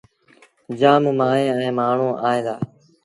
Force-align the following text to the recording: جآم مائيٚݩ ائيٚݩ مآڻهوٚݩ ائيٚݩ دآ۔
جآم 0.79 1.03
مائيٚݩ 1.17 1.53
ائيٚݩ 1.57 1.75
مآڻهوٚݩ 1.77 2.19
ائيٚݩ 2.27 2.45
دآ۔ 2.45 2.55